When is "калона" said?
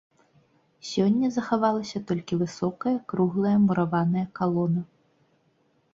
4.41-4.81